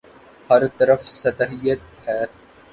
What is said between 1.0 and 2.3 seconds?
سطحیت ہے۔